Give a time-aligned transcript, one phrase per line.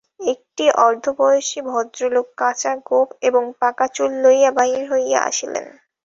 [0.27, 5.65] একটি অর্ধবয়সী ভদ্রলোক কাঁচা গোঁফ এবং পাকা চুল লইয়া বাহির হইয়া আসিলেন।